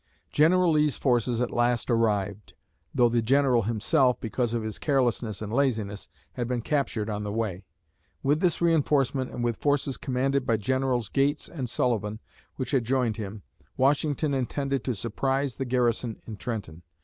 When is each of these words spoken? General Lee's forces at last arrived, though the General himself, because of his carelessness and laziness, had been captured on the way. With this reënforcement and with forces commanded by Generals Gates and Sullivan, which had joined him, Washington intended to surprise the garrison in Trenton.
General 0.31 0.71
Lee's 0.71 0.97
forces 0.97 1.39
at 1.41 1.51
last 1.51 1.87
arrived, 1.91 2.53
though 2.91 3.07
the 3.07 3.21
General 3.21 3.61
himself, 3.61 4.19
because 4.19 4.55
of 4.55 4.63
his 4.63 4.79
carelessness 4.79 5.43
and 5.43 5.53
laziness, 5.53 6.09
had 6.33 6.47
been 6.47 6.61
captured 6.63 7.07
on 7.07 7.23
the 7.23 7.31
way. 7.31 7.65
With 8.23 8.39
this 8.39 8.57
reënforcement 8.57 9.31
and 9.31 9.43
with 9.43 9.57
forces 9.57 9.97
commanded 9.97 10.43
by 10.43 10.57
Generals 10.57 11.07
Gates 11.07 11.47
and 11.47 11.69
Sullivan, 11.69 12.19
which 12.55 12.71
had 12.71 12.83
joined 12.83 13.17
him, 13.17 13.43
Washington 13.77 14.33
intended 14.33 14.83
to 14.85 14.95
surprise 14.95 15.57
the 15.57 15.65
garrison 15.65 16.19
in 16.25 16.35
Trenton. 16.37 16.81